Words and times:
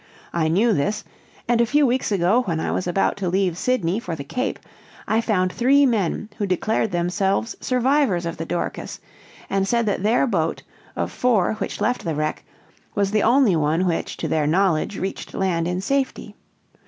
I 0.33 0.47
knew 0.47 0.73
this, 0.73 1.03
and 1.47 1.61
a 1.61 1.65
few 1.67 1.85
weeks 1.85 2.11
ago, 2.11 2.41
when 2.45 2.59
I 2.59 2.71
was 2.71 2.87
about 2.87 3.17
to 3.17 3.29
leave 3.29 3.55
Sydney 3.55 3.99
for 3.99 4.15
the 4.15 4.23
Cape, 4.23 4.57
I 5.07 5.21
found 5.21 5.53
three 5.53 5.85
men 5.85 6.27
who 6.39 6.47
declared 6.47 6.89
themselves 6.89 7.55
survivors 7.61 8.25
of 8.25 8.37
the 8.37 8.45
Dorcas 8.47 8.99
and 9.47 9.67
said 9.67 9.85
that 9.85 10.01
their 10.01 10.25
boat, 10.25 10.63
of 10.95 11.11
four 11.11 11.53
which 11.53 11.79
left 11.79 12.03
the 12.03 12.15
wreck, 12.15 12.43
was 12.95 13.11
the 13.11 13.21
only 13.21 13.55
one 13.55 13.85
which, 13.85 14.17
to 14.17 14.27
their 14.27 14.47
knowledge, 14.47 14.97
reached 14.97 15.35
land 15.35 15.67
in 15.67 15.81
safety. 15.81 16.33